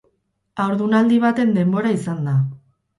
[0.65, 2.39] Haurdunaldi baten denbora izan da.